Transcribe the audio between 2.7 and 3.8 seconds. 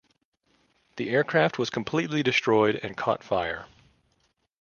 and caught fire.